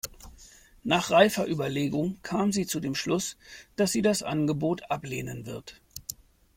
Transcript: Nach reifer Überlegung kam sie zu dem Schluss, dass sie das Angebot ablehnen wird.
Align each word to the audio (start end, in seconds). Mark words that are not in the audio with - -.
Nach 0.83 1.11
reifer 1.11 1.45
Überlegung 1.47 2.17
kam 2.23 2.51
sie 2.51 2.65
zu 2.65 2.79
dem 2.79 2.95
Schluss, 2.95 3.37
dass 3.75 3.91
sie 3.91 4.01
das 4.01 4.23
Angebot 4.23 4.89
ablehnen 4.89 5.45
wird. 5.45 5.79